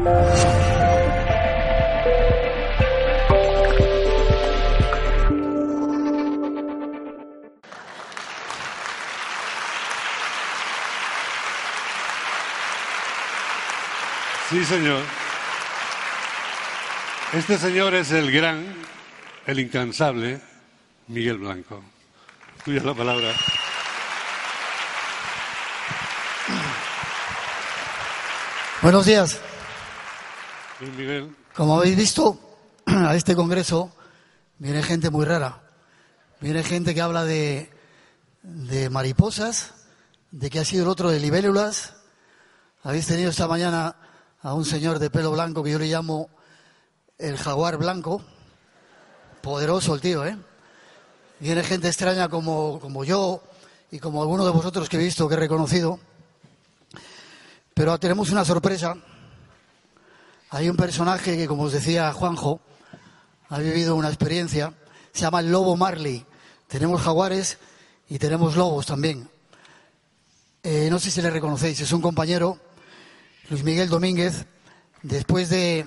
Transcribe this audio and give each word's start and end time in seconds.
Sí, 0.00 0.06
señor. 14.64 15.02
Este 17.34 17.58
señor 17.58 17.94
es 17.94 18.10
el 18.12 18.32
gran, 18.32 18.64
el 19.46 19.60
incansable 19.60 20.40
Miguel 21.08 21.38
Blanco. 21.38 21.84
Tuya 22.64 22.82
la 22.82 22.94
palabra. 22.94 23.34
Buenos 28.80 29.04
días. 29.04 29.49
Como 31.54 31.78
habéis 31.78 31.96
visto, 31.96 32.38
a 32.86 33.14
este 33.14 33.36
congreso 33.36 33.92
viene 34.58 34.82
gente 34.82 35.10
muy 35.10 35.26
rara. 35.26 35.60
Viene 36.40 36.62
gente 36.62 36.94
que 36.94 37.02
habla 37.02 37.24
de, 37.24 37.70
de 38.42 38.88
mariposas, 38.88 39.74
de 40.30 40.48
que 40.48 40.58
ha 40.58 40.64
sido 40.64 40.84
el 40.84 40.88
otro 40.88 41.10
de 41.10 41.20
libélulas. 41.20 41.94
Habéis 42.82 43.06
tenido 43.06 43.30
esta 43.30 43.46
mañana 43.46 43.96
a 44.40 44.54
un 44.54 44.64
señor 44.64 44.98
de 44.98 45.10
pelo 45.10 45.32
blanco 45.32 45.62
que 45.62 45.72
yo 45.72 45.78
le 45.78 45.86
llamo 45.86 46.30
el 47.18 47.36
jaguar 47.36 47.76
blanco. 47.76 48.22
Poderoso 49.42 49.94
el 49.94 50.00
tío, 50.00 50.24
¿eh? 50.24 50.36
Viene 51.40 51.62
gente 51.62 51.88
extraña 51.88 52.28
como, 52.28 52.78
como 52.80 53.04
yo 53.04 53.42
y 53.90 53.98
como 53.98 54.22
alguno 54.22 54.44
de 54.44 54.50
vosotros 54.50 54.88
que 54.88 54.96
he 54.96 55.00
visto, 55.00 55.28
que 55.28 55.34
he 55.34 55.38
reconocido. 55.38 55.98
Pero 57.74 57.98
tenemos 57.98 58.30
una 58.30 58.44
sorpresa. 58.44 58.96
Hay 60.52 60.68
un 60.68 60.76
personaje 60.76 61.36
que, 61.36 61.46
como 61.46 61.62
os 61.62 61.72
decía 61.72 62.12
Juanjo, 62.12 62.60
ha 63.50 63.58
vivido 63.60 63.94
una 63.94 64.08
experiencia. 64.08 64.74
Se 65.12 65.20
llama 65.20 65.40
el 65.40 65.52
lobo 65.52 65.76
Marley. 65.76 66.26
Tenemos 66.66 67.02
jaguares 67.02 67.58
y 68.08 68.18
tenemos 68.18 68.56
lobos 68.56 68.86
también. 68.86 69.30
Eh, 70.64 70.88
no 70.90 70.98
sé 70.98 71.12
si 71.12 71.22
le 71.22 71.30
reconocéis, 71.30 71.80
es 71.80 71.92
un 71.92 72.02
compañero, 72.02 72.58
Luis 73.48 73.62
Miguel 73.62 73.88
Domínguez, 73.88 74.44
después 75.02 75.48
de... 75.48 75.86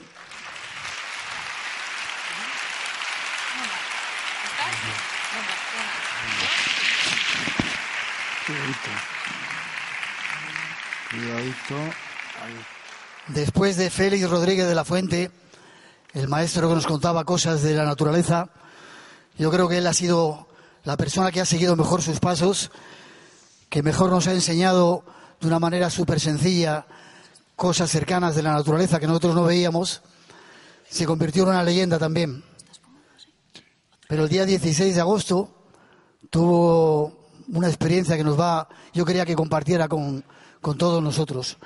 Después 13.29 13.77
de 13.77 13.89
Félix 13.89 14.29
Rodríguez 14.29 14.67
de 14.67 14.75
la 14.75 14.83
Fuente, 14.83 15.31
el 16.13 16.27
maestro 16.27 16.67
que 16.67 16.75
nos 16.75 16.85
contaba 16.85 17.23
cosas 17.23 17.63
de 17.63 17.73
la 17.73 17.85
naturaleza, 17.85 18.49
yo 19.38 19.50
creo 19.50 19.69
que 19.69 19.78
él 19.78 19.88
ha 19.88 19.94
sido 19.94 20.47
la 20.84 20.97
persona 20.97 21.31
que 21.31 21.39
ha 21.39 21.45
seguido 21.45 21.78
mejor 21.78 22.01
sus 22.01 22.19
pasos, 22.19 22.69
que 23.69 23.81
mejor 23.81 24.09
nos 24.09 24.28
ha 24.28 24.34
enseñado 24.34 25.06
de 25.39 25.47
una 25.47 25.57
manera 25.57 25.89
súper 25.89 26.19
sencilla 26.19 26.85
cosas 27.56 27.89
cercanas 27.89 28.35
de 28.35 28.44
la 28.44 28.53
naturaleza 28.53 29.00
que 29.00 29.07
nosotros 29.07 29.35
no 29.35 29.45
veíamos, 29.45 30.01
se 30.90 31.05
convirtió 31.05 31.44
en 31.44 31.50
una 31.50 31.63
leyenda 31.63 31.97
también. 31.97 32.44
Pero 34.09 34.23
el 34.23 34.29
día 34.29 34.45
16 34.45 34.95
de 34.95 35.01
agosto 35.01 35.50
tuvo 36.29 37.29
una 37.47 37.67
experiencia 37.69 38.17
que 38.17 38.23
nos 38.25 38.38
va, 38.38 38.67
yo 38.94 39.05
quería 39.05 39.25
que 39.25 39.35
compartiera 39.35 39.88
con, 39.88 40.25
con 40.59 40.78
todos 40.78 41.01
nosotros. 41.01 41.57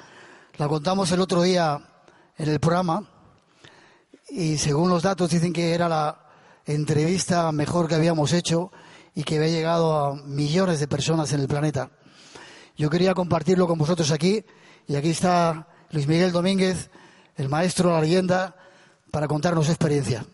La 0.57 0.67
contamos 0.67 1.11
el 1.11 1.21
otro 1.21 1.43
día 1.43 1.79
en 2.35 2.49
el 2.49 2.59
programa 2.59 3.03
y 4.27 4.57
según 4.57 4.89
los 4.89 5.03
datos 5.03 5.29
dicen 5.29 5.53
que 5.53 5.75
era 5.75 5.87
la 5.87 6.19
entrevista 6.65 7.51
mejor 7.51 7.87
que 7.87 7.93
habíamos 7.93 8.33
hecho 8.33 8.71
y 9.13 9.21
que 9.21 9.37
había 9.37 9.49
llegado 9.49 10.03
a 10.03 10.15
millones 10.15 10.79
de 10.79 10.87
personas 10.87 11.31
en 11.33 11.41
el 11.41 11.47
planeta. 11.47 11.91
Yo 12.75 12.89
quería 12.89 13.13
compartirlo 13.13 13.67
con 13.67 13.77
vosotros 13.77 14.09
aquí 14.09 14.43
y 14.87 14.95
aquí 14.95 15.11
está 15.11 15.67
Luis 15.91 16.07
Miguel 16.07 16.31
Domínguez, 16.31 16.89
el 17.35 17.49
maestro, 17.49 17.91
la 17.91 18.01
leyenda, 18.01 18.55
para 19.11 19.27
contarnos 19.27 19.67
su 19.67 19.71
experiencia. 19.71 20.25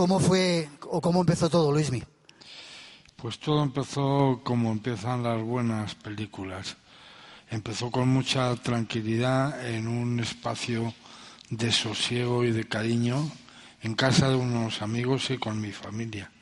¿Cómo 0.00 0.18
fue 0.18 0.66
o 0.88 0.98
cómo 1.02 1.20
empezó 1.20 1.50
todo, 1.50 1.70
Luismi? 1.70 2.02
Pues 3.16 3.38
todo 3.38 3.62
empezó 3.62 4.40
como 4.42 4.72
empiezan 4.72 5.22
las 5.22 5.42
buenas 5.42 5.94
películas. 5.94 6.78
Empezó 7.50 7.90
con 7.90 8.08
mucha 8.08 8.56
tranquilidad 8.56 9.68
en 9.68 9.86
un 9.86 10.18
espacio 10.18 10.94
de 11.50 11.70
sosiego 11.70 12.44
y 12.44 12.50
de 12.50 12.64
cariño 12.66 13.30
en 13.82 13.94
casa 13.94 14.30
de 14.30 14.36
unos 14.36 14.80
amigos 14.80 15.28
y 15.28 15.36
con 15.36 15.60
mi 15.60 15.70
familia. 15.70 16.32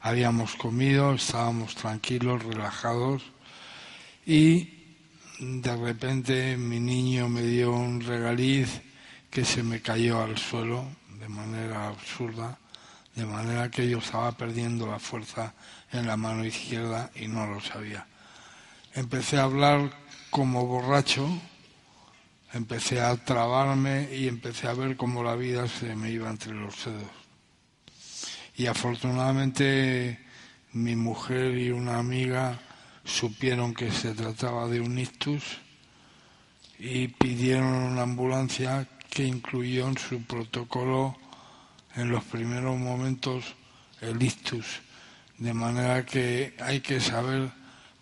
Habíamos 0.00 0.54
comido, 0.54 1.12
estábamos 1.12 1.74
tranquilos, 1.74 2.42
relajados 2.42 3.22
y 4.24 4.96
de 5.38 5.76
repente 5.76 6.56
mi 6.56 6.80
niño 6.80 7.28
me 7.28 7.42
dio 7.42 7.70
un 7.70 8.00
regaliz 8.00 8.80
que 9.28 9.44
se 9.44 9.62
me 9.62 9.82
cayó 9.82 10.22
al 10.22 10.38
suelo 10.38 10.86
de 11.20 11.28
manera 11.28 11.88
absurda 11.88 12.58
de 13.14 13.24
manera 13.26 13.70
que 13.70 13.88
yo 13.88 13.98
estaba 13.98 14.32
perdiendo 14.32 14.86
la 14.86 14.98
fuerza 14.98 15.54
en 15.92 16.06
la 16.06 16.16
mano 16.16 16.44
izquierda 16.44 17.10
y 17.14 17.28
no 17.28 17.46
lo 17.46 17.60
sabía. 17.60 18.06
Empecé 18.94 19.38
a 19.38 19.44
hablar 19.44 19.90
como 20.30 20.66
borracho, 20.66 21.28
empecé 22.52 23.00
a 23.00 23.16
trabarme 23.16 24.08
y 24.14 24.28
empecé 24.28 24.68
a 24.68 24.74
ver 24.74 24.96
cómo 24.96 25.22
la 25.22 25.36
vida 25.36 25.68
se 25.68 25.94
me 25.94 26.10
iba 26.10 26.28
entre 26.28 26.52
los 26.52 26.84
dedos. 26.84 27.10
Y 28.56 28.66
afortunadamente 28.66 30.18
mi 30.72 30.96
mujer 30.96 31.56
y 31.56 31.70
una 31.70 31.98
amiga 31.98 32.60
supieron 33.04 33.74
que 33.74 33.90
se 33.92 34.14
trataba 34.14 34.66
de 34.66 34.80
un 34.80 34.98
ictus 34.98 35.58
y 36.78 37.08
pidieron 37.08 37.66
una 37.66 38.02
ambulancia 38.02 38.88
que 39.08 39.24
incluyó 39.24 39.86
en 39.88 39.98
su 39.98 40.22
protocolo 40.22 41.16
en 41.96 42.10
los 42.10 42.24
primeros 42.24 42.78
momentos 42.78 43.54
el 44.00 44.22
ictus, 44.22 44.80
de 45.38 45.54
manera 45.54 46.04
que 46.04 46.54
hay 46.60 46.80
que 46.80 47.00
saber 47.00 47.50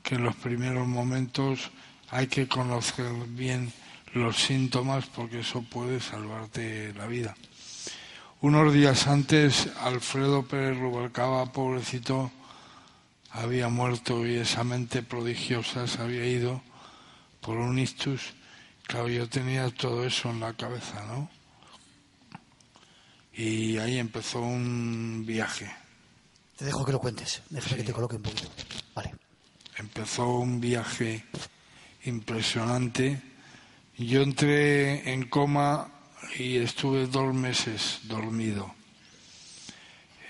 que 0.03 0.17
en 0.17 0.25
los 0.25 0.37
primeros 0.37 0.87
momentos 0.87 1.71
hay 2.11 2.27
que 2.27 2.49
conocer 2.49 3.13
bien 3.29 3.73
los 4.15 4.37
síntomas 4.37 5.07
porque 5.07 5.41
eso 5.41 5.63
puede 5.63 6.01
salvarte 6.01 6.93
la 6.95 7.07
vida. 7.07 7.35
Unos 8.41 8.73
días 8.73 9.07
antes, 9.07 9.69
Alfredo 9.81 10.43
Pérez 10.43 10.77
Rubalcaba, 10.77 11.53
pobrecito, 11.53 12.31
había 13.31 13.69
muerto 13.69 14.27
y 14.27 14.35
esa 14.35 14.65
mente 14.65 15.03
prodigiosa 15.03 15.87
se 15.87 16.03
había 16.03 16.27
ido 16.27 16.61
por 17.41 17.57
un 17.57 17.79
ictus. 17.79 18.35
Claro, 18.87 19.09
yo 19.09 19.29
tenía 19.29 19.71
todo 19.71 20.05
eso 20.05 20.31
en 20.31 20.41
la 20.41 20.53
cabeza, 20.55 21.03
¿no? 21.07 21.31
Y 23.35 23.79
ahí 23.79 23.99
empezó 23.99 24.41
un 24.41 25.25
viaje. 25.27 25.71
Te 26.57 26.67
dejo 26.67 26.85
que 26.85 26.93
lo 26.93 27.01
cuentes, 27.01 27.43
déjame 27.51 27.77
que 27.79 27.85
te 27.85 27.93
coloque 27.93 28.17
un 28.17 28.23
poquito. 28.23 28.49
Vale. 28.95 29.15
Empezó 29.77 30.29
un 30.29 30.61
viaje 30.61 31.25
impresionante. 32.05 33.23
Yo 33.97 34.23
entré 34.23 35.13
en 35.13 35.29
coma 35.29 35.89
y 36.39 36.59
estuve 36.59 37.07
dos 37.07 37.35
meses 37.35 38.01
dormido. 38.05 38.75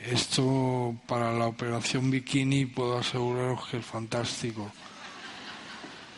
Esto 0.01 0.97
para 1.07 1.33
la 1.33 1.47
operación 1.47 2.11
bikini 2.11 2.67
puedo 2.67 2.99
aseguraros 2.99 3.69
que 3.69 3.79
es 3.79 3.87
fantástico. 3.87 4.71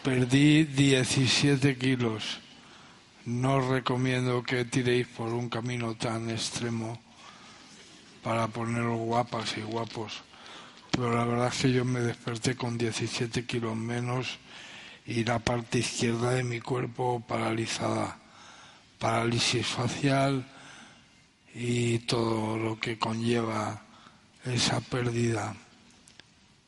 Perdí 0.03 0.65
17 0.65 1.77
kilos 1.77 2.44
no 3.27 3.57
os 3.57 3.67
recomiendo 3.69 4.43
que 4.43 4.65
tiréis 4.65 5.07
por 5.09 5.33
un 5.33 5.49
camino 5.49 5.97
tan 5.97 6.29
extremo 6.29 7.01
para 8.23 8.49
poneros 8.49 8.99
guapas 8.99 9.57
y 9.57 9.63
guapos. 9.63 10.23
Pero 10.91 11.15
la 11.15 11.25
verdad 11.25 11.49
es 11.49 11.61
que 11.61 11.73
yo 11.73 11.85
me 11.85 12.01
desperté 12.01 12.55
con 12.55 12.77
17 12.77 13.47
kilos 13.47 13.77
menos 13.77 14.39
y 15.07 15.25
la 15.25 15.39
parte 15.39 15.79
izquierda 15.79 16.31
de 16.31 16.45
mi 16.45 16.61
cuerpo 16.61 17.25
paralizada. 17.27 18.19
Parálisis 18.99 19.67
facial 19.67 20.47
y 21.55 21.99
todo 22.01 22.57
lo 22.57 22.79
que 22.79 22.99
conlleva 22.99 23.83
esa 24.45 24.81
pérdida 24.81 25.55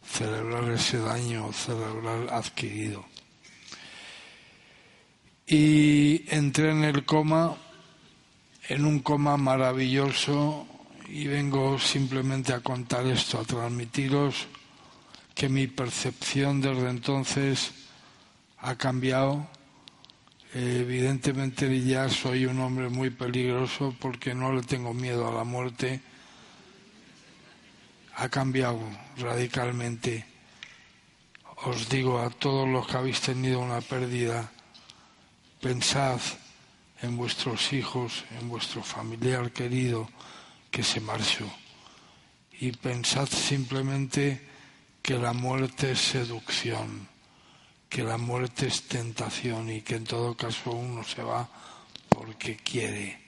cerebral, 0.05 0.71
ese 0.71 0.99
daño 0.99 1.53
cerebral 1.53 2.29
adquirido. 2.31 3.05
Y 5.47 6.25
entré 6.35 6.71
en 6.73 6.83
el 6.83 7.05
coma, 7.05 7.57
en 8.69 8.85
un 8.85 8.99
coma 9.01 9.37
maravilloso, 9.37 10.67
y 11.09 11.27
vengo 11.27 11.79
simplemente 11.79 12.53
a 12.53 12.61
contar 12.61 13.07
esto, 13.07 13.39
a 13.39 13.45
transmitiros 13.45 14.49
que 15.35 15.49
mi 15.49 15.67
percepción 15.67 16.61
desde 16.61 16.89
entonces 16.89 17.73
ha 18.59 18.75
cambiado. 18.77 19.47
evidentemente 20.55 21.85
ya 21.85 22.09
soy 22.09 22.47
un 22.47 22.59
hombre 22.61 22.89
muy 22.89 23.11
peligroso 23.11 23.95
porque 24.01 24.35
no 24.35 24.53
le 24.53 24.63
tengo 24.63 24.95
miedo 24.95 25.29
a 25.29 25.35
la 25.35 25.45
muerte. 25.45 26.01
Ha 28.17 28.29
cambiado 28.31 28.81
radicalmente. 29.19 30.25
Os 31.65 31.89
digo 31.89 32.19
a 32.21 32.31
todos 32.31 32.67
los 32.69 32.87
que 32.87 32.97
habéis 32.97 33.21
tenido 33.21 33.61
una 33.61 33.81
pérdida, 33.81 34.51
pensad 35.67 36.21
en 37.03 37.17
vuestros 37.17 37.73
hijos, 37.73 38.25
en 38.39 38.49
vuestro 38.49 38.85
familiar 38.85 39.51
querido 39.51 40.09
que 40.71 40.85
se 40.85 41.01
marchó. 41.01 41.51
Y 42.61 42.71
pensad 42.71 43.27
simplemente 43.27 44.41
que 45.03 45.19
la 45.19 45.33
muerte 45.33 45.91
es 45.91 45.99
seducción, 45.99 47.09
que 47.89 48.05
la 48.05 48.17
muerte 48.17 48.69
es 48.69 48.83
tentación 48.83 49.69
y 49.69 49.81
que 49.81 49.97
en 49.97 50.05
todo 50.05 50.37
caso 50.37 50.71
uno 50.71 51.03
se 51.03 51.25
va 51.25 51.49
porque 52.11 52.59
quiere. 52.59 53.19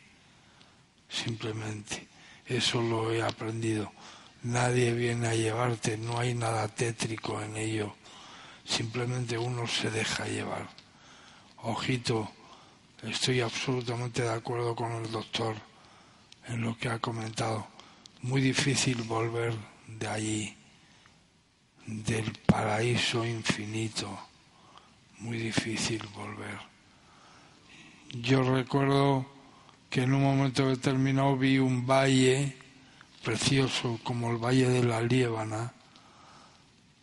Simplemente. 1.09 2.07
Eso 2.47 2.81
lo 2.81 3.11
he 3.11 3.21
aprendido. 3.21 3.91
Nadie 4.45 4.93
viene 4.93 5.27
a 5.27 5.35
llevarte, 5.35 5.99
no 5.99 6.21
hay 6.21 6.35
nada 6.35 6.69
tétrico 6.69 7.43
en 7.43 7.57
ello. 7.57 7.97
Simplemente 8.65 9.37
uno 9.37 9.67
se 9.67 9.91
deja 9.91 10.27
llevar. 10.27 10.69
Ojito, 11.63 12.31
estoy 13.03 13.41
absolutamente 13.41 14.23
de 14.23 14.31
acuerdo 14.31 14.77
con 14.77 14.93
el 14.93 15.11
doctor 15.11 15.57
en 16.47 16.63
lo 16.63 16.79
que 16.79 16.89
ha 16.89 17.01
comentado. 17.01 17.67
Muy 18.23 18.41
difícil 18.41 19.03
volver 19.03 19.55
de 19.89 20.07
allí, 20.07 20.57
del 21.85 22.31
paraíso 22.47 23.27
infinito. 23.27 24.09
Muy 25.19 25.37
difícil 25.37 26.01
volver. 26.15 26.59
Yo 28.13 28.43
recuerdo 28.43 29.27
que 29.91 30.03
en 30.03 30.15
un 30.15 30.23
momento 30.23 30.69
determinado 30.69 31.37
vi 31.37 31.59
un 31.59 31.85
valle 31.85 32.57
precioso 33.25 33.99
como 34.05 34.31
el 34.31 34.37
valle 34.37 34.69
de 34.69 34.85
la 34.85 35.03
Liébana, 35.03 35.73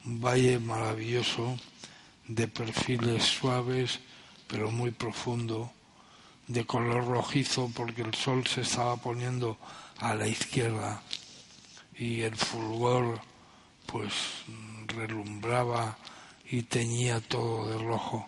un 0.05 0.21
valle 0.21 0.59
maravilloso 0.59 1.57
de 2.27 2.47
perfiles 2.47 3.23
suaves 3.23 3.99
pero 4.47 4.71
muy 4.71 4.91
profundo, 4.91 5.71
de 6.47 6.65
color 6.65 7.05
rojizo 7.07 7.71
porque 7.75 8.03
el 8.03 8.13
sol 8.13 8.45
se 8.45 8.61
estaba 8.61 8.97
poniendo 8.97 9.57
a 9.97 10.13
la 10.13 10.27
izquierda 10.27 11.01
y 11.97 12.21
el 12.21 12.35
fulgor 12.35 13.19
pues 13.85 14.13
relumbraba 14.87 15.97
y 16.49 16.63
teñía 16.63 17.21
todo 17.21 17.67
de 17.67 17.77
rojo. 17.77 18.27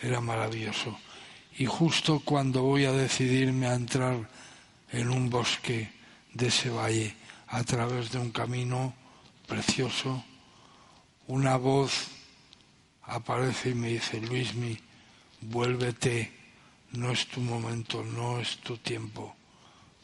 Era 0.00 0.20
maravilloso. 0.20 0.96
Y 1.56 1.66
justo 1.66 2.20
cuando 2.24 2.62
voy 2.62 2.84
a 2.84 2.92
decidirme 2.92 3.66
a 3.66 3.74
entrar 3.74 4.28
en 4.90 5.10
un 5.10 5.30
bosque 5.30 5.92
de 6.32 6.48
ese 6.48 6.70
valle 6.70 7.14
a 7.48 7.62
través 7.64 8.10
de 8.10 8.18
un 8.18 8.30
camino 8.30 8.94
precioso, 9.46 10.24
una 11.26 11.56
voz 11.56 12.08
aparece 13.02 13.70
y 13.70 13.74
me 13.74 13.88
dice, 13.88 14.20
Luismi, 14.20 14.78
vuélvete, 15.44 16.32
no 16.92 17.10
es 17.10 17.26
tu 17.28 17.40
momento, 17.40 18.02
no 18.02 18.40
es 18.40 18.58
tu 18.58 18.76
tiempo, 18.78 19.34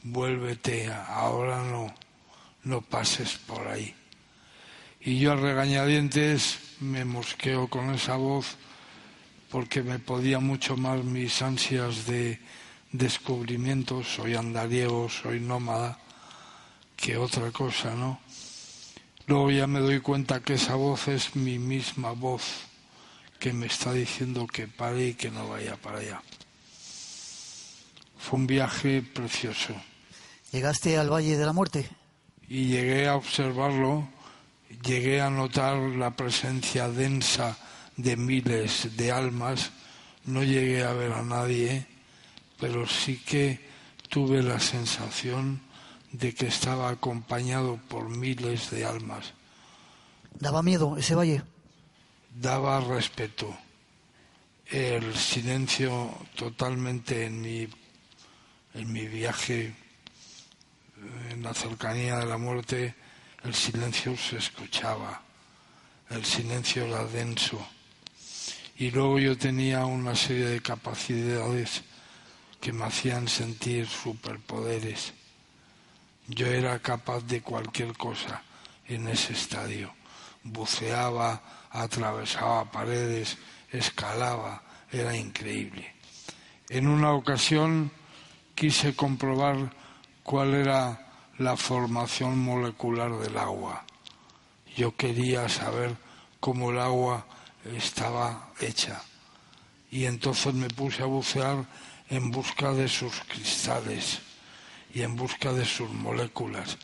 vuélvete, 0.02 0.92
ahora 0.92 1.62
no, 1.62 1.94
no 2.64 2.82
pases 2.82 3.38
por 3.46 3.66
ahí. 3.68 3.94
Y 5.00 5.18
yo 5.18 5.32
a 5.32 5.36
regañadientes 5.36 6.58
me 6.80 7.04
mosqueo 7.04 7.68
con 7.68 7.94
esa 7.94 8.16
voz 8.16 8.56
porque 9.50 9.82
me 9.82 9.98
podía 9.98 10.38
mucho 10.40 10.76
más 10.76 11.02
mis 11.02 11.42
ansias 11.42 12.06
de 12.06 12.38
descubrimiento, 12.92 14.04
soy 14.04 14.34
andariego, 14.34 15.08
soy 15.08 15.40
nómada, 15.40 15.98
que 16.96 17.16
otra 17.16 17.50
cosa, 17.50 17.94
¿no? 17.94 18.20
Luego 19.26 19.50
ya 19.50 19.66
me 19.66 19.80
doy 19.80 20.00
cuenta 20.00 20.40
que 20.40 20.54
esa 20.54 20.74
voz 20.74 21.08
es 21.08 21.34
mi 21.34 21.58
misma 21.58 22.12
voz 22.12 22.69
que 23.40 23.54
me 23.54 23.66
está 23.66 23.92
diciendo 23.94 24.46
que 24.46 24.68
pare 24.68 25.08
y 25.08 25.14
que 25.14 25.30
no 25.30 25.48
vaya 25.48 25.74
para 25.76 25.98
allá. 25.98 26.22
Fue 28.18 28.38
un 28.38 28.46
viaje 28.46 29.02
precioso. 29.02 29.74
¿Llegaste 30.52 30.98
al 30.98 31.10
Valle 31.10 31.38
de 31.38 31.46
la 31.46 31.54
Muerte? 31.54 31.88
Y 32.46 32.66
llegué 32.66 33.08
a 33.08 33.16
observarlo, 33.16 34.06
llegué 34.84 35.22
a 35.22 35.30
notar 35.30 35.78
la 35.78 36.14
presencia 36.14 36.88
densa 36.88 37.56
de 37.96 38.16
miles 38.16 38.94
de 38.96 39.10
almas. 39.10 39.70
No 40.26 40.44
llegué 40.44 40.84
a 40.84 40.92
ver 40.92 41.12
a 41.12 41.22
nadie, 41.22 41.86
pero 42.58 42.86
sí 42.86 43.16
que 43.24 43.58
tuve 44.10 44.42
la 44.42 44.60
sensación 44.60 45.62
de 46.12 46.34
que 46.34 46.48
estaba 46.48 46.90
acompañado 46.90 47.78
por 47.88 48.10
miles 48.10 48.70
de 48.70 48.84
almas. 48.84 49.32
¿Daba 50.38 50.62
miedo 50.62 50.98
ese 50.98 51.14
valle? 51.14 51.42
Daba 52.30 52.80
respeto. 52.80 53.56
El 54.66 55.14
silencio 55.16 56.16
totalmente 56.36 57.26
en 57.26 57.40
mi, 57.40 57.68
en 58.74 58.92
mi 58.92 59.06
viaje, 59.06 59.74
en 61.30 61.42
la 61.42 61.54
cercanía 61.54 62.18
de 62.18 62.26
la 62.26 62.38
muerte, 62.38 62.94
el 63.42 63.54
silencio 63.54 64.16
se 64.16 64.36
escuchaba, 64.36 65.22
el 66.10 66.24
silencio 66.24 66.84
era 66.84 67.04
denso. 67.04 67.66
Y 68.76 68.90
luego 68.90 69.18
yo 69.18 69.36
tenía 69.36 69.84
una 69.86 70.14
serie 70.14 70.46
de 70.46 70.60
capacidades 70.60 71.82
que 72.60 72.72
me 72.72 72.84
hacían 72.84 73.28
sentir 73.28 73.88
superpoderes. 73.88 75.14
Yo 76.28 76.46
era 76.46 76.78
capaz 76.78 77.22
de 77.22 77.42
cualquier 77.42 77.96
cosa 77.96 78.42
en 78.86 79.08
ese 79.08 79.32
estadio. 79.32 79.92
Buceaba, 80.42 81.42
atravesaba 81.70 82.70
paredes, 82.70 83.38
escalaba, 83.70 84.62
era 84.90 85.16
increíble. 85.16 85.94
En 86.68 86.88
una 86.88 87.12
ocasión 87.12 87.90
quise 88.54 88.94
comprobar 88.94 89.72
cuál 90.22 90.54
era 90.54 91.08
la 91.38 91.56
formación 91.56 92.38
molecular 92.38 93.16
del 93.18 93.38
agua. 93.38 93.84
Yo 94.76 94.96
quería 94.96 95.48
saber 95.48 95.96
cómo 96.38 96.70
el 96.70 96.78
agua 96.78 97.26
estaba 97.64 98.50
hecha. 98.60 99.02
Y 99.90 100.04
entonces 100.04 100.54
me 100.54 100.68
puse 100.68 101.02
a 101.02 101.06
bucear 101.06 101.64
en 102.08 102.30
busca 102.30 102.72
de 102.72 102.88
sus 102.88 103.12
cristales 103.28 104.20
y 104.92 105.02
en 105.02 105.16
busca 105.16 105.52
de 105.52 105.64
sus 105.64 105.90
moléculas. 105.90 106.78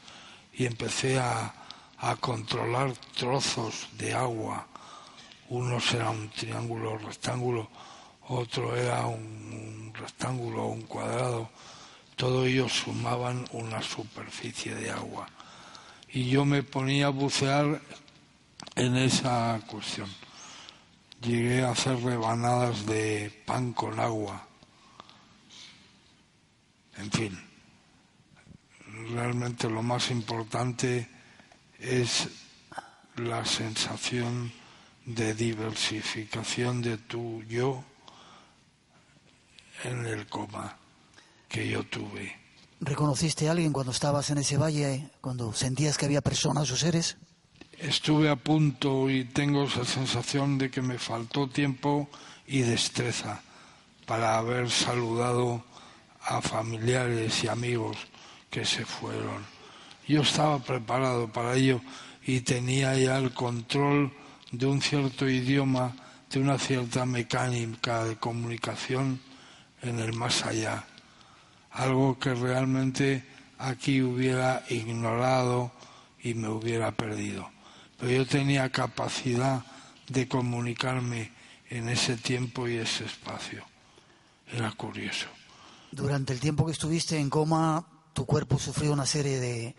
Y 0.52 0.66
empecé 0.66 1.18
a, 1.18 1.54
a 1.98 2.16
controlar 2.16 2.92
trozos 3.16 3.88
de 3.98 4.14
agua 4.14 4.66
uno 5.48 5.78
era 5.92 6.10
un 6.10 6.28
triángulo 6.30 6.98
rectángulo, 6.98 7.68
otro 8.28 8.76
era 8.76 9.06
un, 9.06 9.92
rectángulo 9.94 10.64
o 10.64 10.72
un 10.72 10.82
cuadrado, 10.82 11.50
todos 12.16 12.46
ellos 12.46 12.72
sumaban 12.72 13.44
una 13.52 13.82
superficie 13.82 14.74
de 14.74 14.90
agua. 14.90 15.28
Y 16.08 16.28
yo 16.28 16.44
me 16.44 16.62
ponía 16.62 17.06
a 17.06 17.10
bucear 17.10 17.80
en 18.74 18.96
esa 18.96 19.60
cuestión. 19.66 20.08
Llegué 21.20 21.62
a 21.62 21.70
hacer 21.70 22.02
rebanadas 22.02 22.86
de 22.86 23.30
pan 23.44 23.72
con 23.72 23.98
agua. 24.00 24.46
En 26.96 27.10
fin, 27.10 27.38
realmente 29.10 29.68
lo 29.68 29.82
más 29.82 30.10
importante 30.10 31.08
es 31.78 32.28
la 33.16 33.44
sensación 33.44 34.52
de 35.06 35.34
diversificación 35.34 36.82
de 36.82 36.98
tu 36.98 37.42
yo 37.44 37.82
en 39.84 40.04
el 40.04 40.26
coma 40.26 40.76
que 41.48 41.68
yo 41.68 41.84
tuve. 41.84 42.36
¿Reconociste 42.80 43.48
a 43.48 43.52
alguien 43.52 43.72
cuando 43.72 43.92
estabas 43.92 44.28
en 44.30 44.38
ese 44.38 44.58
valle, 44.58 45.08
cuando 45.20 45.52
sentías 45.52 45.96
que 45.96 46.06
había 46.06 46.20
personas 46.20 46.70
o 46.70 46.76
seres? 46.76 47.16
Estuve 47.78 48.28
a 48.28 48.36
punto 48.36 49.08
y 49.08 49.24
tengo 49.24 49.64
esa 49.64 49.84
sensación 49.84 50.58
de 50.58 50.70
que 50.70 50.82
me 50.82 50.98
faltó 50.98 51.48
tiempo 51.48 52.08
y 52.46 52.60
destreza 52.60 53.42
para 54.06 54.38
haber 54.38 54.70
saludado 54.70 55.64
a 56.20 56.42
familiares 56.42 57.44
y 57.44 57.48
amigos 57.48 57.96
que 58.50 58.64
se 58.64 58.84
fueron. 58.84 59.44
Yo 60.08 60.22
estaba 60.22 60.58
preparado 60.58 61.32
para 61.32 61.54
ello 61.54 61.80
y 62.26 62.40
tenía 62.40 62.96
ya 62.96 63.18
el 63.18 63.32
control 63.32 64.12
de 64.50 64.66
un 64.66 64.80
cierto 64.80 65.28
idioma, 65.28 65.94
de 66.30 66.40
una 66.40 66.58
cierta 66.58 67.06
mecánica 67.06 68.04
de 68.04 68.16
comunicación 68.16 69.20
en 69.82 69.98
el 69.98 70.12
más 70.12 70.44
allá. 70.44 70.84
Algo 71.70 72.18
que 72.18 72.34
realmente 72.34 73.24
aquí 73.58 74.02
hubiera 74.02 74.64
ignorado 74.68 75.72
y 76.22 76.34
me 76.34 76.48
hubiera 76.48 76.92
perdido. 76.92 77.50
Pero 77.98 78.12
yo 78.12 78.26
tenía 78.26 78.70
capacidad 78.70 79.64
de 80.08 80.28
comunicarme 80.28 81.32
en 81.70 81.88
ese 81.88 82.16
tiempo 82.16 82.68
y 82.68 82.76
ese 82.76 83.04
espacio. 83.04 83.64
Era 84.52 84.70
curioso. 84.72 85.26
Durante 85.90 86.32
el 86.32 86.40
tiempo 86.40 86.66
que 86.66 86.72
estuviste 86.72 87.18
en 87.18 87.30
coma, 87.30 87.84
tu 88.12 88.26
cuerpo 88.26 88.58
sufrió 88.58 88.92
una 88.92 89.06
serie 89.06 89.38
de 89.38 89.76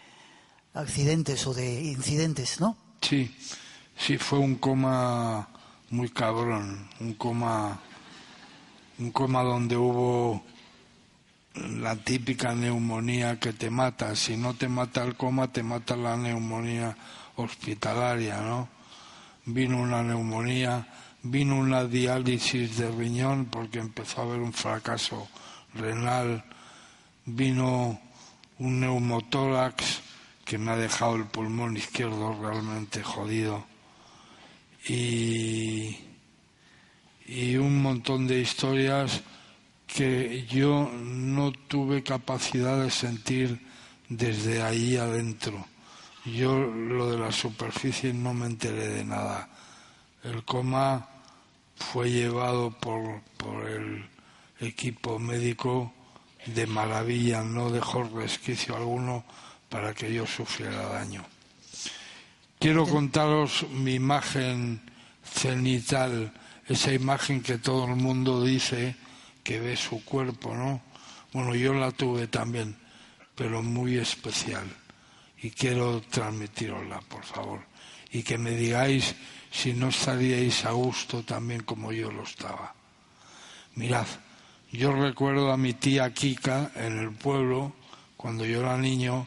accidentes 0.74 1.46
o 1.48 1.54
de 1.54 1.84
incidentes, 1.84 2.60
¿no? 2.60 2.78
Sí, 3.02 3.34
sí, 3.98 4.18
fue 4.18 4.40
un 4.40 4.56
coma 4.56 5.48
muy 5.90 6.10
cabrón, 6.10 6.88
un 7.00 7.14
coma, 7.14 7.80
un 9.00 9.12
coma 9.12 9.44
donde 9.44 9.78
hubo 9.78 10.44
la 11.56 11.96
típica 11.96 12.54
neumonía 12.54 13.40
que 13.40 13.54
te 13.54 13.70
mata. 13.70 14.16
Si 14.16 14.38
no 14.38 14.54
te 14.54 14.68
mata 14.68 15.04
el 15.04 15.16
coma, 15.16 15.52
te 15.52 15.64
mata 15.64 15.96
la 15.96 16.18
neumonía 16.18 16.96
hospitalaria, 17.36 18.42
¿no? 18.42 18.70
Vino 19.46 19.82
una 19.82 20.04
neumonía, 20.04 20.88
vino 21.24 21.58
una 21.58 21.86
diálisis 21.86 22.78
de 22.78 22.92
riñón 22.92 23.46
porque 23.46 23.80
empezó 23.80 24.22
a 24.22 24.26
haber 24.26 24.42
un 24.42 24.54
fracaso 24.54 25.28
renal, 25.74 26.44
vino 27.26 28.00
un 28.60 28.80
neumotórax 28.80 30.02
que 30.44 30.58
me 30.58 30.72
ha 30.72 30.76
dejado 30.76 31.16
el 31.16 31.26
pulmón 31.26 31.78
izquierdo 31.78 32.38
realmente 32.42 33.04
jodido 33.04 33.66
y, 34.88 35.98
y 37.26 37.56
un 37.58 37.82
montón 37.82 38.28
de 38.28 38.40
historias 38.40 39.22
que 39.86 40.46
yo 40.48 40.92
no 40.94 41.52
tuve 41.52 42.04
capacidad 42.04 42.82
de 42.82 42.92
sentir 42.92 43.60
desde 44.10 44.62
ahí 44.62 44.98
adentro 44.98 45.66
yo 46.36 46.58
lo 46.60 47.10
de 47.10 47.18
la 47.18 47.32
superficie 47.32 48.14
no 48.14 48.34
me 48.34 48.48
enteré 48.48 48.88
de 48.90 49.06
nada. 49.06 49.48
El 50.24 50.44
coma 50.44 51.08
fue 51.76 52.12
llevado 52.12 52.72
por, 52.72 53.22
por 53.38 53.66
el 53.68 54.10
equipo 54.60 55.20
médico 55.20 55.94
de 56.48 56.68
maravilla, 56.68 57.44
no 57.44 57.70
dejó 57.70 58.04
resquicio 58.04 58.76
alguno 58.76 59.24
para 59.70 59.94
que 59.94 60.14
yo 60.14 60.26
sufriera 60.26 60.88
daño. 60.88 61.24
Quiero 62.68 62.86
contaros 62.86 63.66
mi 63.72 63.94
imagen 63.94 64.82
cenital, 65.24 66.34
esa 66.68 66.92
imagen 66.92 67.42
que 67.42 67.60
todo 67.60 67.86
el 67.86 67.96
mundo 67.96 68.44
dice 68.44 68.94
que 69.42 69.62
ve 69.62 69.78
su 69.78 70.04
cuerpo, 70.04 70.54
¿no? 70.54 70.82
Bueno, 71.32 71.56
yo 71.56 71.74
la 71.74 71.92
tuve 71.92 72.28
también, 72.28 72.76
pero 73.36 73.64
muy 73.64 73.98
especial 73.98 74.68
y 75.42 75.52
quiero 75.52 76.02
transmitirosla, 76.02 77.00
por 77.08 77.24
favor, 77.24 77.62
y 78.12 78.22
que 78.22 78.38
me 78.38 78.52
digáis 78.52 79.16
si 79.50 79.72
no 79.72 79.88
estaríais 79.88 80.66
a 80.66 80.72
gusto 80.72 81.24
también 81.24 81.64
como 81.64 81.94
yo 81.94 82.12
lo 82.12 82.24
estaba. 82.24 82.76
Mirad, 83.76 84.08
yo 84.74 84.92
recuerdo 84.92 85.54
a 85.54 85.58
mi 85.58 85.72
tía 85.72 86.14
Kika 86.14 86.72
en 86.76 87.00
el 87.00 87.12
pueblo, 87.12 87.72
cuando 88.18 88.44
yo 88.44 88.60
era 88.60 88.76
niño, 88.76 89.26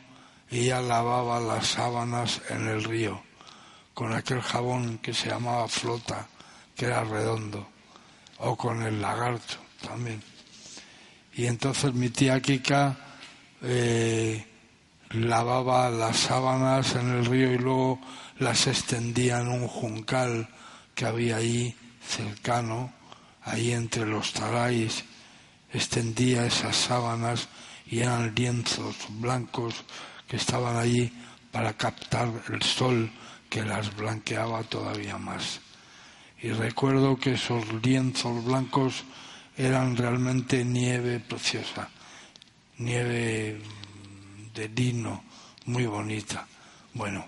ella 0.51 0.83
lavaba 0.83 1.41
las 1.41 1.69
sábanas 1.69 2.43
en 2.51 2.69
el 2.69 2.85
río 2.85 3.30
con 3.95 4.13
aquel 4.13 4.41
jabón 4.41 4.99
que 4.99 5.13
se 5.13 5.29
llamaba 5.29 5.69
flota, 5.69 6.27
que 6.77 6.87
era 6.87 7.05
redondo, 7.05 7.69
o 8.39 8.57
con 8.57 8.83
el 8.83 9.01
lagarto 9.01 9.57
también. 9.83 10.23
Y 11.35 11.47
entonces 11.47 11.93
mi 11.95 12.11
tía 12.11 12.41
Kika 12.41 12.97
eh, 13.63 14.47
lavaba 15.11 15.91
las 15.91 16.17
sábanas 16.17 16.95
en 16.95 17.11
el 17.11 17.27
río 17.27 17.53
y 17.53 17.59
luego 17.59 18.01
las 18.39 18.67
extendía 18.67 19.41
en 19.41 19.49
un 19.49 19.69
juncal 19.69 20.49
que 20.95 21.07
había 21.07 21.37
ahí 21.37 21.77
cercano, 22.07 22.93
ahí 23.43 23.73
entre 23.73 24.07
los 24.07 24.33
taráis, 24.33 25.05
extendía 25.73 26.47
esas 26.47 26.77
sábanas 26.77 27.49
y 27.87 28.01
eran 28.01 28.35
lienzos 28.35 28.97
blancos 29.11 29.75
que 30.29 30.37
estaban 30.37 30.77
allí 30.77 31.13
para 31.51 31.73
captar 31.75 32.31
el 32.49 32.63
sol 32.63 33.11
que 33.51 33.65
las 33.65 33.95
blanqueaba 33.97 34.63
todavía 34.63 35.19
más. 35.19 35.61
Y 36.41 36.51
recuerdo 36.51 37.19
que 37.19 37.35
esos 37.35 37.65
lienzos 37.83 38.45
blancos 38.45 39.05
eran 39.59 39.97
realmente 39.97 40.65
nieve 40.65 41.21
preciosa, 41.21 41.91
nieve 42.79 43.61
de 44.55 44.69
lino, 44.69 45.25
muy 45.67 45.85
bonita. 45.85 46.47
Bueno, 46.95 47.27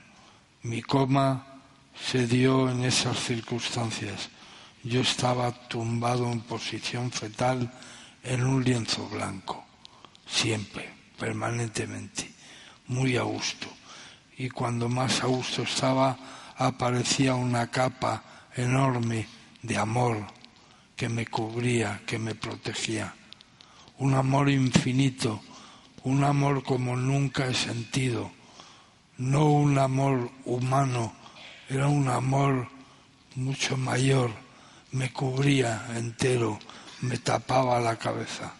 mi 0.62 0.80
coma 0.80 1.60
se 1.94 2.26
dio 2.26 2.70
en 2.70 2.84
esas 2.84 3.18
circunstancias. 3.18 4.30
Yo 4.82 5.00
estaba 5.00 5.52
tumbado 5.68 6.30
en 6.30 6.40
posición 6.40 7.10
fetal 7.10 7.70
en 8.22 8.44
un 8.44 8.64
lienzo 8.64 9.08
blanco, 9.08 9.64
siempre, 10.26 10.88
permanentemente, 11.18 12.32
muy 12.86 13.16
a 13.16 13.22
gusto. 13.22 13.81
Y 14.38 14.48
cuando 14.50 14.88
más 14.88 15.22
a 15.22 15.26
gusto 15.26 15.62
estaba, 15.62 16.16
aparecía 16.56 17.34
una 17.34 17.70
capa 17.70 18.22
enorme 18.56 19.26
de 19.62 19.76
amor 19.76 20.26
que 20.96 21.08
me 21.08 21.26
cubría, 21.26 22.02
que 22.06 22.18
me 22.18 22.34
protegía. 22.34 23.14
Un 23.98 24.14
amor 24.14 24.48
infinito 24.48 25.40
un 26.04 26.24
amor 26.24 26.64
como 26.64 26.96
nunca 26.96 27.46
he 27.46 27.54
sentido, 27.54 28.32
no 29.18 29.46
un 29.46 29.78
amor 29.78 30.30
humano, 30.44 31.12
era 31.68 31.86
un 31.86 32.08
amor 32.08 32.68
mucho 33.36 33.76
mayor, 33.76 34.32
me 34.90 35.12
cubría 35.12 35.86
entero, 35.94 36.58
me 37.02 37.18
tapaba 37.18 37.78
la 37.80 37.96
cabeza 37.96 38.52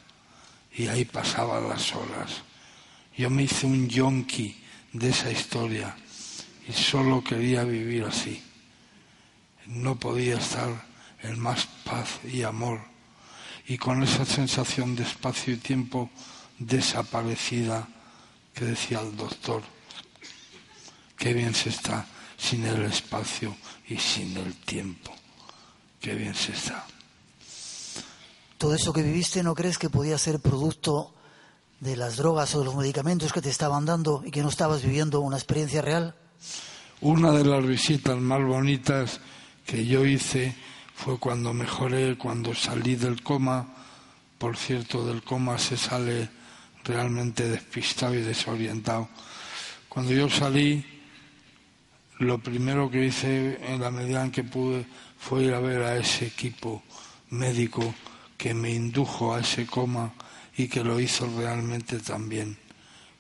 y 0.72 0.86
ahí 0.86 1.04
pasaban 1.04 1.68
las 1.68 1.92
horas. 1.94 2.42
Yo 3.16 3.28
me 3.28 3.42
hice 3.42 3.66
un 3.66 3.88
yonki 3.88 4.61
de 4.92 5.08
esa 5.10 5.30
historia 5.30 5.96
y 6.68 6.72
solo 6.72 7.22
quería 7.22 7.64
vivir 7.64 8.04
así. 8.04 8.42
No 9.66 9.98
podía 9.98 10.38
estar 10.38 10.86
en 11.22 11.38
más 11.38 11.66
paz 11.84 12.20
y 12.24 12.42
amor 12.42 12.80
y 13.66 13.78
con 13.78 14.02
esa 14.02 14.24
sensación 14.24 14.96
de 14.96 15.04
espacio 15.04 15.54
y 15.54 15.56
tiempo 15.56 16.10
desaparecida 16.58 17.88
que 18.54 18.64
decía 18.64 19.00
el 19.00 19.16
doctor. 19.16 19.62
Qué 21.16 21.32
bien 21.32 21.54
se 21.54 21.70
está 21.70 22.06
sin 22.36 22.64
el 22.64 22.82
espacio 22.82 23.56
y 23.88 23.96
sin 23.96 24.36
el 24.36 24.54
tiempo. 24.56 25.12
Qué 26.00 26.14
bien 26.14 26.34
se 26.34 26.52
está. 26.52 26.84
¿Todo 28.58 28.74
eso 28.74 28.92
que 28.92 29.02
viviste 29.02 29.42
no 29.42 29.54
crees 29.54 29.78
que 29.78 29.90
podía 29.90 30.18
ser 30.18 30.40
producto 30.40 31.14
de 31.82 31.96
las 31.96 32.16
drogas 32.16 32.54
o 32.54 32.60
de 32.60 32.64
los 32.66 32.76
medicamentos 32.76 33.32
que 33.32 33.42
te 33.42 33.50
estaban 33.50 33.84
dando 33.84 34.22
y 34.24 34.30
que 34.30 34.40
no 34.40 34.50
estabas 34.50 34.82
viviendo 34.82 35.20
una 35.20 35.36
experiencia 35.36 35.82
real? 35.82 36.14
Una 37.00 37.32
de 37.32 37.44
las 37.44 37.66
visitas 37.66 38.16
más 38.18 38.40
bonitas 38.40 39.20
que 39.66 39.84
yo 39.84 40.06
hice 40.06 40.54
fue 40.94 41.18
cuando 41.18 41.52
mejoré, 41.52 42.16
cuando 42.16 42.54
salí 42.54 42.94
del 42.94 43.20
coma. 43.20 43.66
Por 44.38 44.56
cierto, 44.56 45.04
del 45.04 45.24
coma 45.24 45.58
se 45.58 45.76
sale 45.76 46.30
realmente 46.84 47.48
despistado 47.48 48.14
y 48.14 48.22
desorientado. 48.22 49.08
Cuando 49.88 50.12
yo 50.12 50.30
salí, 50.30 50.86
lo 52.20 52.38
primero 52.38 52.88
que 52.92 53.06
hice 53.06 53.58
en 53.74 53.80
la 53.80 53.90
medida 53.90 54.24
en 54.24 54.30
que 54.30 54.44
pude 54.44 54.86
fue 55.18 55.42
ir 55.42 55.54
a 55.54 55.58
ver 55.58 55.82
a 55.82 55.96
ese 55.96 56.26
equipo 56.26 56.84
médico 57.30 57.92
que 58.38 58.54
me 58.54 58.70
indujo 58.70 59.34
a 59.34 59.40
ese 59.40 59.66
coma 59.66 60.12
y 60.56 60.68
que 60.68 60.84
lo 60.84 61.00
hizo 61.00 61.26
realmente 61.36 61.98
también, 61.98 62.56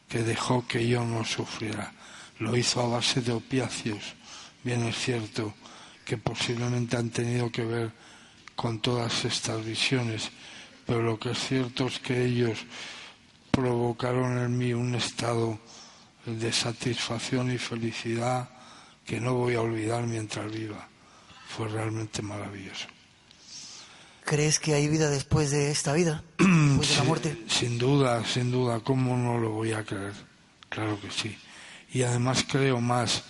que 0.08 0.22
dejó 0.22 0.66
que 0.66 0.86
yo 0.86 1.04
no 1.04 1.24
sufriera. 1.24 1.92
Lo 2.38 2.56
hizo 2.56 2.80
a 2.80 2.88
base 2.88 3.20
de 3.20 3.32
opiáceos, 3.32 4.14
bien 4.62 4.84
es 4.84 4.96
cierto, 4.96 5.54
que 6.04 6.18
posiblemente 6.18 6.96
han 6.96 7.10
tenido 7.10 7.50
que 7.50 7.64
ver 7.64 7.92
con 8.56 8.80
todas 8.80 9.24
estas 9.24 9.64
visiones, 9.64 10.30
pero 10.86 11.02
lo 11.02 11.18
que 11.18 11.30
es 11.30 11.38
cierto 11.38 11.86
es 11.86 11.98
que 12.00 12.24
ellos 12.24 12.58
provocaron 13.50 14.38
en 14.38 14.56
mí 14.56 14.72
un 14.72 14.94
estado 14.94 15.58
de 16.26 16.52
satisfacción 16.52 17.52
y 17.52 17.58
felicidad 17.58 18.48
que 19.04 19.20
no 19.20 19.34
voy 19.34 19.54
a 19.54 19.60
olvidar 19.60 20.06
mientras 20.06 20.50
viva. 20.50 20.88
Fue 21.48 21.68
realmente 21.68 22.22
maravilloso. 22.22 22.86
¿Crees 24.24 24.58
que 24.58 24.74
hay 24.74 24.88
vida 24.88 25.10
después 25.10 25.50
de 25.50 25.70
esta 25.70 25.92
vida? 25.92 26.22
Después 26.38 26.88
de 26.88 26.96
la 26.96 27.04
muerte. 27.04 27.42
Sin 27.48 27.78
duda, 27.78 28.24
sin 28.24 28.50
duda. 28.50 28.80
¿Cómo 28.80 29.16
no 29.16 29.38
lo 29.38 29.50
voy 29.50 29.72
a 29.72 29.84
creer? 29.84 30.12
Claro 30.68 30.98
que 31.00 31.10
sí. 31.10 31.36
Y 31.92 32.02
además 32.02 32.44
creo 32.48 32.80
más. 32.80 33.24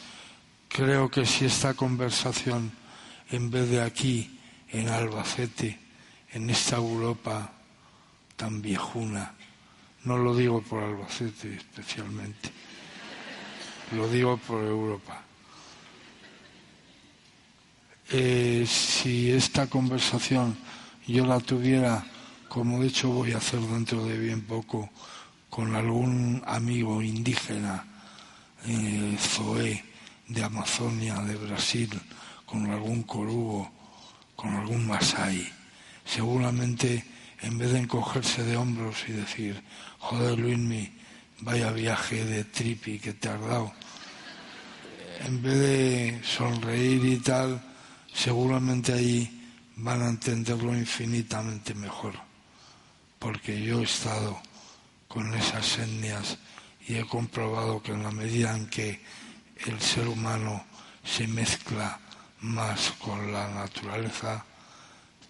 Creo 0.68 1.10
que 1.10 1.26
si 1.26 1.46
esta 1.46 1.74
conversación, 1.74 2.72
en 3.30 3.50
vez 3.50 3.68
de 3.70 3.82
aquí, 3.82 4.38
en 4.68 4.88
Albacete, 4.88 5.78
en 6.32 6.48
esta 6.50 6.76
Europa 6.76 7.52
tan 8.36 8.62
viejuna, 8.62 9.34
no 10.04 10.18
lo 10.18 10.34
digo 10.34 10.62
por 10.62 10.82
Albacete 10.82 11.54
especialmente, 11.54 12.50
lo 13.92 14.08
digo 14.08 14.36
por 14.38 14.64
Europa. 14.64 15.22
Eh, 18.10 18.66
si 18.66 19.30
esta 19.30 19.68
conversación 19.68 20.56
yo 21.06 21.26
la 21.26 21.40
tuviera, 21.40 22.04
como 22.48 22.80
de 22.80 22.88
hecho 22.88 23.08
voy 23.08 23.32
a 23.32 23.38
hacer 23.38 23.60
dentro 23.60 24.04
de 24.06 24.18
bien 24.18 24.42
poco, 24.42 24.90
con 25.50 25.74
algún 25.74 26.42
amigo 26.46 27.02
indígena, 27.02 27.84
eh, 28.66 29.16
Zoé, 29.18 29.84
de 30.28 30.44
Amazonia, 30.44 31.16
de 31.16 31.36
Brasil, 31.36 31.90
con 32.46 32.70
algún 32.70 33.02
corubo, 33.02 33.70
con 34.36 34.54
algún 34.54 34.86
masai, 34.86 35.46
seguramente 36.04 37.04
en 37.40 37.58
vez 37.58 37.72
de 37.72 37.80
encogerse 37.80 38.44
de 38.44 38.56
hombros 38.56 38.96
y 39.08 39.12
decir, 39.12 39.62
joder 39.98 40.38
Luismi, 40.38 40.90
vaya 41.40 41.72
viaje 41.72 42.24
de 42.24 42.44
tripi 42.44 42.98
que 42.98 43.12
te 43.14 43.28
has 43.28 43.40
dado, 43.40 43.72
en 45.26 45.42
vez 45.42 45.58
de 45.58 46.20
sonreír 46.24 47.04
y 47.04 47.16
tal, 47.18 47.60
seguramente 48.14 48.92
ahí 48.92 49.41
van 49.76 50.02
a 50.02 50.08
entenderlo 50.08 50.74
infinitamente 50.76 51.74
mejor, 51.74 52.14
porque 53.18 53.62
yo 53.62 53.80
he 53.80 53.84
estado 53.84 54.40
con 55.08 55.32
esas 55.34 55.78
etnias 55.78 56.38
y 56.86 56.96
he 56.96 57.06
comprobado 57.06 57.82
que 57.82 57.92
en 57.92 58.02
la 58.02 58.10
medida 58.10 58.56
en 58.56 58.66
que 58.66 59.00
el 59.66 59.80
ser 59.80 60.08
humano 60.08 60.64
se 61.04 61.26
mezcla 61.26 61.98
más 62.40 62.92
con 62.98 63.32
la 63.32 63.48
naturaleza, 63.48 64.44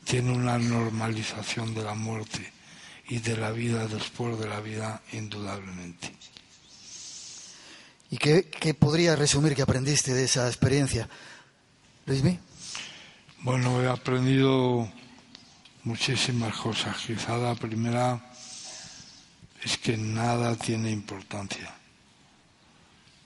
tiene 0.04 0.32
una 0.32 0.58
normalización 0.58 1.75
de 1.75 1.84
la 1.84 1.94
muerte 1.94 2.52
y 3.08 3.18
de 3.18 3.37
la 3.37 3.50
vida 3.50 3.87
después 3.87 4.38
de 4.38 4.49
la 4.49 4.61
vida 4.61 5.02
indudablemente. 5.12 6.14
¿Y 8.11 8.18
qué, 8.18 8.75
podría 8.78 9.16
resumir 9.16 9.54
que 9.54 9.62
aprendiste 9.62 10.12
de 10.12 10.25
esa 10.25 10.46
experiencia, 10.46 11.08
Luismi? 12.04 12.38
Bueno, 13.44 13.82
he 13.82 13.88
aprendido 13.88 14.88
muchísimas 15.82 16.54
cosas. 16.58 16.96
Quizá 16.99 17.37
la 17.38 17.56
primera 17.56 18.20
es 19.64 19.78
que 19.78 19.96
nada 19.96 20.54
tiene 20.54 20.92
importancia. 20.92 21.75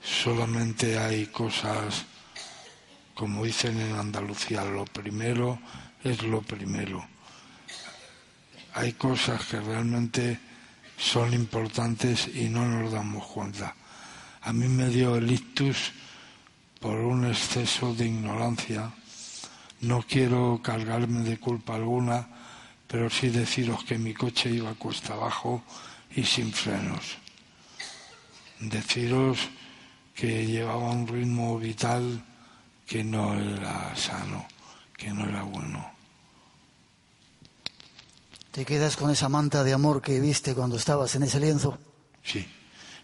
Solamente 0.02 0.98
hay 0.98 1.26
cosas, 1.26 2.06
como 3.14 3.44
dicen 3.44 3.78
en 3.78 3.94
Andalucía, 3.94 4.64
lo 4.64 4.86
primero 4.86 5.58
es 6.02 6.22
lo 6.22 6.40
primero. 6.40 7.06
Hay 8.72 8.94
cosas 8.94 9.44
que 9.44 9.60
realmente 9.60 10.40
son 10.96 11.34
importantes 11.34 12.26
y 12.34 12.48
no 12.48 12.66
nos 12.66 12.90
damos 12.90 13.26
cuenta. 13.26 13.76
A 14.40 14.50
mí 14.54 14.66
me 14.66 14.88
dio 14.88 15.16
el 15.16 15.30
ictus 15.30 15.92
por 16.80 16.96
un 16.96 17.26
exceso 17.26 17.94
de 17.94 18.06
ignorancia. 18.06 18.90
No 19.80 20.02
quiero 20.02 20.60
cargarme 20.62 21.20
de 21.20 21.38
culpa 21.38 21.74
alguna, 21.74 22.28
pero 22.86 23.10
sí 23.10 23.28
deciros 23.28 23.84
que 23.84 23.98
mi 23.98 24.14
coche 24.14 24.50
iba 24.50 24.74
cuesta 24.74 25.14
abajo 25.14 25.62
y 26.14 26.24
sin 26.24 26.52
frenos. 26.52 27.18
Deciros 28.60 29.38
que 30.14 30.46
llevaba 30.46 30.90
un 30.90 31.06
ritmo 31.06 31.58
vital 31.58 32.24
que 32.86 33.04
no 33.04 33.38
era 33.38 33.94
sano, 33.96 34.46
que 34.96 35.12
no 35.12 35.28
era 35.28 35.42
bueno. 35.42 35.92
¿Te 38.50 38.64
quedas 38.64 38.96
con 38.96 39.10
esa 39.10 39.28
manta 39.28 39.62
de 39.62 39.74
amor 39.74 40.00
que 40.00 40.18
viste 40.18 40.54
cuando 40.54 40.76
estabas 40.76 41.14
en 41.14 41.24
ese 41.24 41.38
lienzo? 41.38 41.78
Sí, 42.22 42.46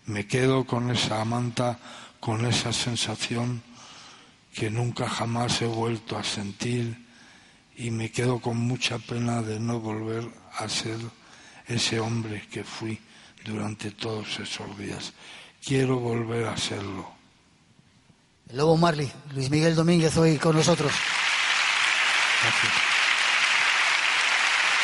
me 0.07 0.27
quedo 0.27 0.65
con 0.65 0.91
esa 0.91 1.23
manta, 1.27 1.79
con 2.21 2.47
esa 2.47 2.73
sensación 2.73 3.63
que 4.55 4.71
nunca 4.71 5.09
jamás 5.09 5.63
he 5.63 5.67
vuelto 5.67 6.17
a 6.17 6.25
sentir 6.25 6.97
y 7.77 7.91
me 7.91 8.11
quedo 8.11 8.41
con 8.41 8.57
mucha 8.57 8.99
pena 8.99 9.43
de 9.43 9.59
no 9.59 9.81
volver 9.81 10.29
a 10.59 10.69
ser 10.69 10.99
ese 11.67 12.01
hombre 12.01 12.47
que 12.51 12.65
fui 12.65 13.01
durante 13.45 13.91
todos 13.91 14.39
esos 14.41 14.77
días. 14.79 15.13
Quiero 15.65 15.99
volver 15.99 16.47
a 16.47 16.57
serlo. 16.57 17.11
El 18.51 18.59
Lobo 18.59 18.77
Marley, 18.77 19.11
Luis 19.35 19.49
Miguel 19.49 19.75
Domínguez, 19.75 20.17
hoy 20.17 20.37
con 20.37 20.55
nosotros. 20.57 20.93
Gracias. 22.43 22.73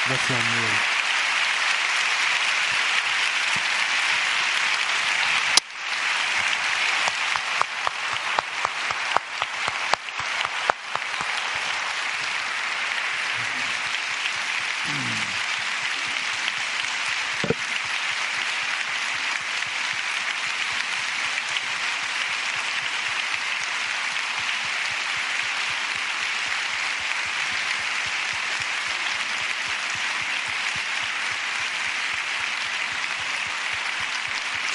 Gracias, 0.07 0.38
Miguel. 0.38 0.97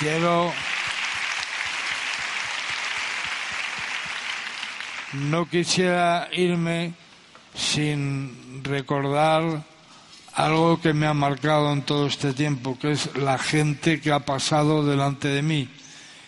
Quiero. 0.03 0.51
No 5.13 5.45
quisiera 5.47 6.27
irme 6.33 6.91
sin 7.55 8.61
recordar 8.65 9.63
algo 10.33 10.81
que 10.81 10.91
me 10.91 11.07
ha 11.07 11.13
marcado 11.13 11.71
en 11.71 11.83
todo 11.83 12.07
este 12.07 12.33
tiempo, 12.33 12.77
que 12.77 12.91
es 12.91 13.15
la 13.15 13.37
gente 13.37 14.01
que 14.01 14.11
ha 14.11 14.19
pasado 14.19 14.85
delante 14.85 15.29
de 15.29 15.41
mí, 15.41 15.69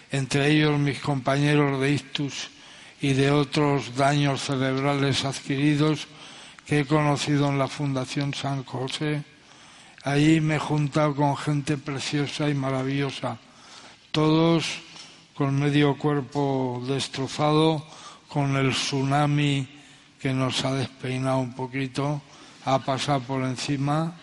entre 0.10 0.52
ellos 0.52 0.80
mis 0.80 1.00
compañeros 1.00 1.82
de 1.82 1.92
ictus 1.92 2.52
y 3.02 3.12
de 3.12 3.30
otros 3.30 3.94
daños 3.98 4.40
cerebrales 4.46 5.26
adquiridos 5.26 6.08
que 6.66 6.80
he 6.80 6.86
conocido 6.86 7.50
en 7.50 7.60
la 7.60 7.68
Fundación 7.68 8.34
San 8.34 8.64
José. 8.64 9.26
Allí 10.06 10.40
me 10.40 10.56
he 10.56 10.60
juntado 10.60 11.14
con 11.14 11.36
gente 11.36 11.76
preciosa 11.76 12.50
y 12.50 12.54
maravillosa 12.54 13.38
todos 14.16 14.80
con 15.36 15.60
medio 15.60 15.98
cuerpo 15.98 16.82
destrozado, 16.88 17.84
con 18.30 18.56
el 18.56 18.72
tsunami 18.72 19.68
que 20.22 20.32
nos 20.32 20.64
ha 20.64 20.72
despeinado 20.72 21.40
un 21.40 21.54
poquito, 21.54 22.22
ha 22.64 22.80
pasado 22.80 23.20
por 23.28 23.44
encima, 23.44 24.16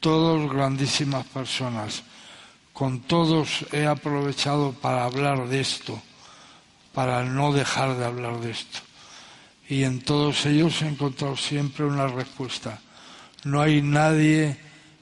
todos 0.00 0.50
grandísimas 0.50 1.24
personas. 1.26 2.02
Con 2.72 3.02
todos 3.02 3.64
he 3.70 3.86
aprovechado 3.86 4.72
para 4.72 5.04
hablar 5.04 5.46
de 5.46 5.60
esto, 5.60 6.02
para 6.92 7.22
no 7.22 7.52
dejar 7.52 7.96
de 7.96 8.04
hablar 8.04 8.40
de 8.40 8.50
esto. 8.50 8.80
Y 9.68 9.84
en 9.84 10.02
todos 10.02 10.44
ellos 10.44 10.82
he 10.82 10.88
encontrado 10.88 11.36
siempre 11.36 11.84
una 11.84 12.08
respuesta. 12.08 12.80
No 13.44 13.60
hay 13.60 13.80
nadie 13.80 14.58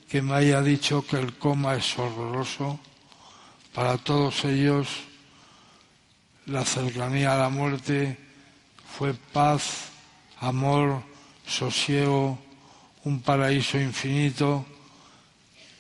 que 0.06 0.20
me 0.20 0.34
haya 0.34 0.60
dicho 0.60 1.02
que 1.06 1.16
el 1.16 1.32
coma 1.38 1.76
es 1.76 1.98
horroroso, 1.98 2.78
para 3.74 3.98
todos 3.98 4.44
ellos 4.44 4.88
la 6.46 6.64
cercanía 6.64 7.35
a 7.35 7.38
la 7.38 7.48
muerte 7.48 8.18
fue 8.96 9.14
paz, 9.14 9.90
amor, 10.40 11.02
sosiego, 11.46 12.38
un 13.04 13.20
paraíso 13.22 13.78
infinito. 13.78 14.66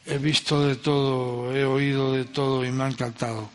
He 0.06 0.18
visto 0.18 0.66
de 0.66 0.76
todo, 0.76 1.54
he 1.54 1.64
oído 1.64 2.12
de 2.12 2.24
todo 2.24 2.64
y 2.64 2.70
me 2.70 2.84
ha 2.84 2.88
encantado. 2.88 3.50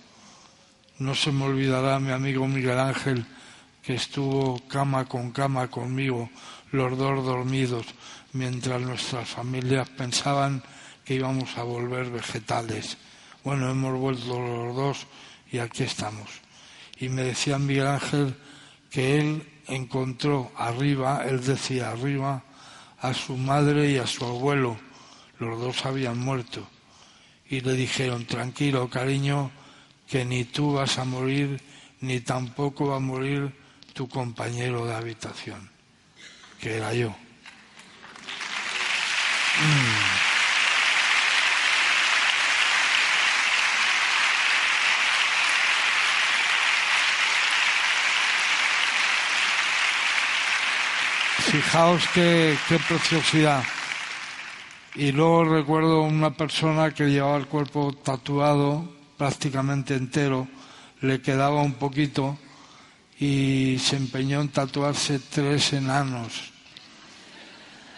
No 1.00 1.16
se 1.16 1.32
me 1.32 1.46
olvidará 1.46 2.00
mi 2.00 2.12
amigo 2.12 2.48
Miguel 2.48 2.80
Ángel, 2.80 3.26
que 3.82 3.96
estuvo 3.96 4.60
cama 4.68 5.06
con 5.06 5.32
cama 5.32 5.70
conmigo 5.70 6.30
los 6.72 6.98
dos 6.98 7.24
dormidos, 7.24 7.86
mientras 8.34 8.82
nuestras 8.82 9.30
familias 9.30 9.90
pensaban 9.90 10.62
que 11.04 11.16
íbamos 11.16 11.58
a 11.58 11.64
volver 11.64 12.10
vegetales. 12.10 12.98
Bueno, 13.46 13.70
hemos 13.70 14.00
vuelto 14.00 14.40
los 14.40 14.76
dos 14.76 15.08
y 15.52 15.60
aquí 15.60 15.84
estamos. 15.84 16.28
Y 17.00 17.10
me 17.10 17.22
decía 17.22 17.60
Miguel 17.60 17.86
Ángel 17.86 18.36
que 18.90 19.20
él 19.20 19.48
encontró 19.68 20.52
arriba, 20.58 21.24
él 21.28 21.46
decía 21.46 21.92
arriba, 21.92 22.44
a 23.00 23.14
su 23.14 23.38
madre 23.38 23.92
y 23.92 23.98
a 23.98 24.08
su 24.08 24.26
abuelo. 24.26 24.80
Los 25.38 25.60
dos 25.60 25.86
habían 25.86 26.18
muerto. 26.18 26.68
Y 27.48 27.62
le 27.62 27.74
dijeron, 27.74 28.26
tranquilo, 28.26 28.90
cariño, 28.90 29.52
que 30.08 30.26
ni 30.26 30.46
tú 30.46 30.74
vas 30.74 30.98
a 30.98 31.06
morir, 31.06 31.62
ni 32.02 32.22
tampoco 32.22 32.88
va 32.88 32.96
a 32.96 33.00
morir 33.00 33.54
tu 33.94 34.10
compañero 34.10 34.88
de 34.88 34.96
habitación, 34.96 35.70
que 36.60 36.78
era 36.78 36.96
yo. 36.96 37.16
Fijaos 51.76 52.08
qué, 52.14 52.58
qué 52.70 52.80
preciosidad. 52.80 53.62
Y 54.96 55.12
luego 55.12 55.44
recuerdo 55.44 56.04
una 56.04 56.32
persona 56.32 56.94
que 56.94 57.10
llevaba 57.10 57.36
el 57.36 57.48
cuerpo 57.48 57.92
tatuado 57.92 58.90
prácticamente 59.18 59.94
entero, 59.94 60.48
le 61.02 61.20
quedaba 61.20 61.62
un 61.62 61.74
poquito 61.74 62.38
y 63.20 63.76
se 63.78 63.98
empeñó 63.98 64.40
en 64.40 64.54
tatuarse 64.54 65.20
tres 65.20 65.74
enanos. 65.74 66.54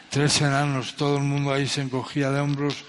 Tres 0.10 0.42
enanos, 0.42 0.96
todo 0.96 1.18
el 1.18 1.24
mundo 1.26 1.54
ahí 1.54 1.68
se 1.68 1.84
encogía 1.84 2.32
de 2.32 2.40
hombros. 2.40 2.84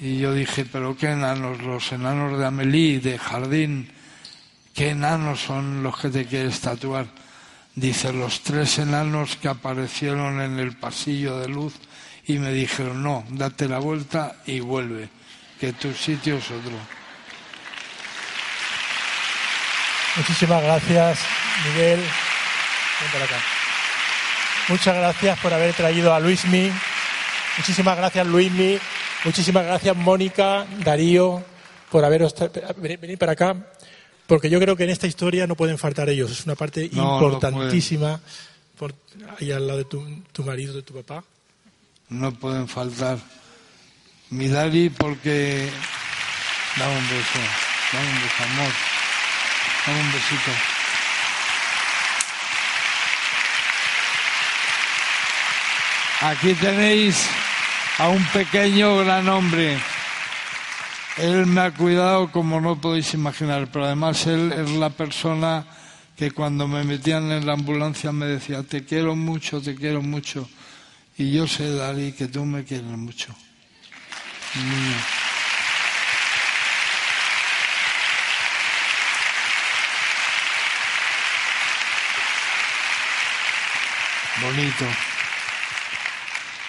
Y 0.00 0.18
yo 0.18 0.34
dije, 0.34 0.64
pero 0.64 0.96
qué 0.96 1.10
enanos, 1.10 1.62
los 1.62 1.92
enanos 1.92 2.36
de 2.36 2.44
Amelie, 2.44 2.98
de 2.98 3.18
Jardín, 3.18 3.88
qué 4.74 4.90
enanos 4.90 5.42
son 5.42 5.84
los 5.84 5.96
que 5.96 6.08
te 6.08 6.26
quieres 6.26 6.60
tatuar. 6.60 7.29
Dice, 7.80 8.12
los 8.12 8.42
tres 8.42 8.78
enanos 8.78 9.36
que 9.36 9.48
aparecieron 9.48 10.42
en 10.42 10.58
el 10.58 10.76
pasillo 10.76 11.38
de 11.38 11.48
luz 11.48 11.72
y 12.26 12.38
me 12.38 12.52
dijeron, 12.52 13.02
no, 13.02 13.24
date 13.30 13.68
la 13.68 13.78
vuelta 13.78 14.36
y 14.44 14.60
vuelve, 14.60 15.08
que 15.58 15.72
tu 15.72 15.90
sitio 15.94 16.36
es 16.36 16.44
otro. 16.50 16.72
Muchísimas 20.14 20.62
gracias, 20.62 21.20
Miguel. 21.64 22.00
Muchas 24.68 24.96
gracias 24.96 25.38
por 25.38 25.54
haber 25.54 25.72
traído 25.72 26.12
a 26.12 26.20
Luismi. 26.20 26.70
Muchísimas 27.56 27.96
gracias, 27.96 28.26
Luismi. 28.26 28.78
Muchísimas 29.24 29.64
gracias, 29.64 29.96
Mónica, 29.96 30.66
Darío, 30.84 31.42
por 31.90 32.04
haberos 32.04 32.34
venir 32.76 33.16
para 33.16 33.32
acá, 33.32 33.56
porque 34.30 34.48
yo 34.48 34.60
creo 34.60 34.76
que 34.76 34.84
en 34.84 34.90
esta 34.90 35.06
historia 35.08 35.46
no 35.46 35.56
pueden 35.56 35.76
faltar 35.76 36.08
ellos. 36.08 36.30
Es 36.30 36.46
una 36.46 36.54
parte 36.54 36.84
importantísima. 36.84 38.20
por, 38.78 38.94
ahí 39.38 39.50
al 39.50 39.66
lado 39.66 39.80
de 39.80 39.84
tu, 39.84 40.02
tu 40.32 40.44
marido, 40.44 40.72
de 40.72 40.82
tu 40.82 40.94
papá 40.94 41.22
no 42.10 42.32
pueden 42.32 42.68
faltar. 42.68 43.18
Mi 44.30 44.48
Dari 44.48 44.90
porque 44.90 45.68
da 46.76 46.88
un 46.88 47.08
beso, 47.08 47.40
da 47.92 47.98
un 47.98 48.14
beso, 48.22 48.44
amor, 48.44 48.72
da 49.86 49.92
un 49.92 50.12
besito. 50.12 50.52
Aquí 56.22 56.54
tenéis 56.54 57.28
a 57.98 58.08
un 58.08 58.24
pequeño 58.26 58.98
gran 58.98 59.28
hombre. 59.28 59.78
Él 61.20 61.44
me 61.44 61.60
ha 61.60 61.70
cuidado 61.74 62.32
como 62.32 62.62
no 62.62 62.80
podéis 62.80 63.12
imaginar, 63.12 63.68
pero 63.70 63.84
además 63.84 64.26
él 64.26 64.52
es 64.52 64.70
la 64.70 64.88
persona 64.88 65.66
que 66.16 66.30
cuando 66.30 66.66
me 66.66 66.82
metían 66.82 67.30
en 67.30 67.46
la 67.46 67.52
ambulancia 67.52 68.10
me 68.10 68.24
decía, 68.24 68.62
te 68.62 68.86
quiero 68.86 69.14
mucho, 69.14 69.60
te 69.60 69.74
quiero 69.74 70.00
mucho. 70.00 70.48
Y 71.18 71.30
yo 71.32 71.46
sé, 71.46 71.74
Dari, 71.74 72.12
que 72.12 72.28
tú 72.28 72.46
me 72.46 72.64
quieres 72.64 72.86
mucho. 72.86 73.34
Bonito. 84.42 84.86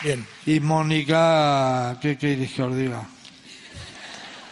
Bien. 0.04 0.28
Y 0.46 0.60
Mónica, 0.60 1.98
¿qué 2.02 2.18
queréis 2.18 2.52
que 2.52 2.64
os 2.64 2.76
diga? 2.76 3.08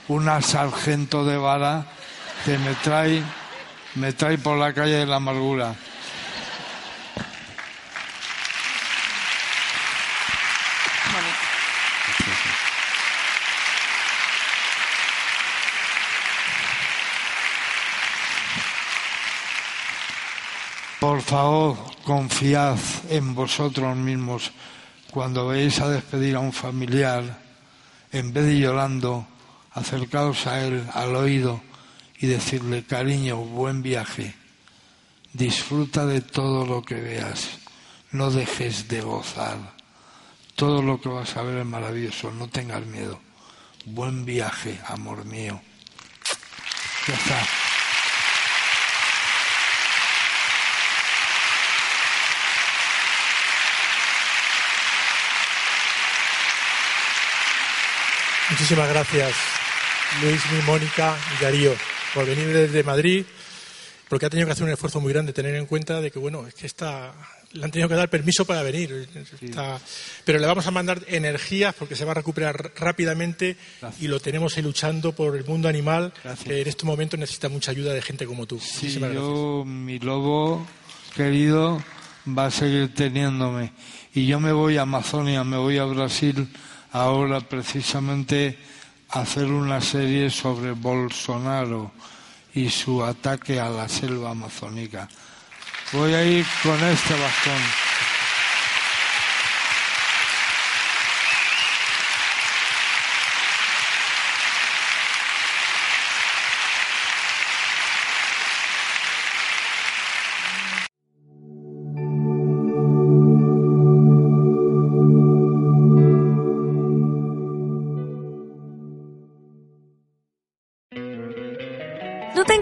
Una 0.09 0.41
sargento 0.41 1.23
de 1.23 1.37
bala 1.37 1.85
que 2.43 2.57
me 2.57 2.73
trae, 2.73 3.23
me 3.95 4.11
trae 4.11 4.39
por 4.39 4.57
la 4.57 4.73
calle 4.73 4.95
de 4.95 5.05
la 5.05 5.17
amargura. 5.17 5.75
Por 20.99 21.21
favor, 21.21 21.77
confiad 22.03 22.77
en 23.09 23.35
vosotros 23.35 23.95
mismos 23.95 24.51
cuando 25.11 25.47
veáis 25.47 25.79
a 25.79 25.89
despedir 25.89 26.35
a 26.35 26.39
un 26.39 26.51
familiar, 26.51 27.23
en 28.11 28.33
vez 28.33 28.45
de 28.45 28.59
llorando, 28.59 29.27
acercaos 29.71 30.47
a 30.47 30.65
él 30.65 30.87
al 30.93 31.15
oído 31.15 31.61
y 32.19 32.27
decirle, 32.27 32.83
cariño, 32.83 33.37
buen 33.37 33.81
viaje, 33.81 34.35
disfruta 35.33 36.05
de 36.05 36.21
todo 36.21 36.65
lo 36.65 36.81
que 36.83 36.95
veas, 36.95 37.59
no 38.11 38.31
dejes 38.31 38.87
de 38.87 39.01
gozar, 39.01 39.57
todo 40.55 40.81
lo 40.81 40.99
que 40.99 41.09
vas 41.09 41.37
a 41.37 41.43
ver 41.43 41.59
es 41.59 41.65
maravilloso, 41.65 42.31
no 42.31 42.47
tengas 42.49 42.85
miedo, 42.85 43.19
buen 43.85 44.25
viaje, 44.25 44.79
amor 44.87 45.25
mío. 45.25 45.61
Ya 47.07 47.13
está. 47.13 47.47
Muchísimas 58.49 58.89
gracias, 58.89 59.58
Luis, 60.21 60.41
mi 60.51 60.61
Mónica 60.63 61.15
y 61.37 61.43
Darío, 61.43 61.73
por 62.13 62.25
venir 62.25 62.47
desde 62.47 62.83
Madrid, 62.83 63.25
porque 64.09 64.25
ha 64.25 64.29
tenido 64.29 64.47
que 64.47 64.53
hacer 64.53 64.65
un 64.65 64.71
esfuerzo 64.71 64.99
muy 64.99 65.13
grande, 65.13 65.33
tener 65.33 65.55
en 65.55 65.65
cuenta 65.65 66.01
de 66.01 66.11
que, 66.11 66.19
bueno, 66.19 66.45
es 66.47 66.55
que 66.55 66.65
está, 66.65 67.13
le 67.51 67.63
han 67.63 67.71
tenido 67.71 67.87
que 67.87 67.95
dar 67.95 68.09
permiso 68.09 68.43
para 68.43 68.63
venir. 68.63 69.07
pero 70.25 70.39
le 70.39 70.47
vamos 70.47 70.67
a 70.67 70.71
mandar 70.71 71.01
energías 71.07 71.75
porque 71.75 71.95
se 71.95 72.05
va 72.05 72.11
a 72.11 72.15
recuperar 72.15 72.71
rápidamente 72.75 73.55
y 74.01 74.07
lo 74.07 74.19
tenemos 74.19 74.57
ahí 74.57 74.63
luchando 74.63 75.13
por 75.13 75.37
el 75.37 75.45
mundo 75.45 75.69
animal, 75.69 76.11
que 76.43 76.61
en 76.61 76.67
estos 76.67 76.85
momentos 76.85 77.19
necesita 77.19 77.47
mucha 77.47 77.71
ayuda 77.71 77.93
de 77.93 78.01
gente 78.01 78.25
como 78.25 78.45
tú. 78.45 78.59
Sí, 78.59 78.99
yo, 78.99 79.63
mi 79.65 79.99
lobo 79.99 80.67
querido, 81.15 81.81
va 82.27 82.47
a 82.47 82.51
seguir 82.51 82.93
teniéndome. 82.93 83.71
Y 84.13 84.25
yo 84.25 84.39
me 84.39 84.51
voy 84.51 84.77
a 84.77 84.81
Amazonia, 84.81 85.43
me 85.43 85.57
voy 85.57 85.77
a 85.77 85.85
Brasil 85.85 86.47
ahora 86.91 87.41
precisamente 87.41 88.57
hacer 89.09 89.45
una 89.45 89.81
serie 89.81 90.29
sobre 90.29 90.71
Bolsonaro 90.71 91.91
y 92.53 92.69
su 92.69 93.03
ataque 93.03 93.59
a 93.59 93.69
la 93.69 93.87
selva 93.87 94.31
amazónica. 94.31 95.07
Voy 95.91 96.13
a 96.13 96.23
ir 96.23 96.45
con 96.63 96.83
este 96.83 97.13
bastón. 97.13 98.08